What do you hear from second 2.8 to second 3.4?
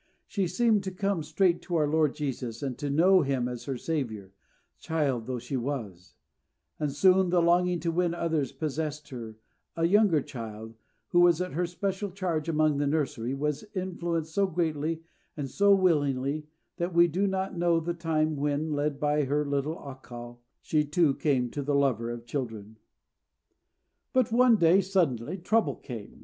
know